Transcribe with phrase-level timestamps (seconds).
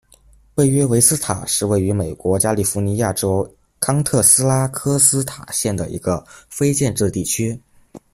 [0.55, 3.47] 贝约维斯塔是位于美国加利福尼亚州
[3.79, 7.61] 康特拉科斯塔县的一个非建制地区。